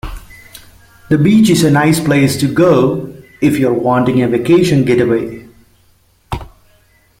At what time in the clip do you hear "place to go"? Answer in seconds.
2.03-3.13